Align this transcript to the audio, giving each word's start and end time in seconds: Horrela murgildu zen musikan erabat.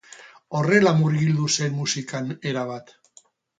Horrela 0.59 0.93
murgildu 1.01 1.51
zen 1.59 1.77
musikan 1.83 2.35
erabat. 2.55 2.93